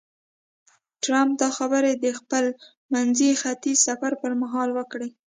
[1.03, 2.45] ټرمپ دا خبرې د خپل
[2.93, 5.09] منځني ختیځ سفر پر مهال وکړې.